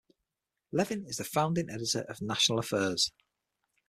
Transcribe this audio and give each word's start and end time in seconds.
Levin 0.71 1.05
is 1.05 1.17
the 1.17 1.23
founding 1.23 1.69
editor 1.69 2.01
of 2.09 2.23
"National 2.23 2.57
Affairs". 2.57 3.11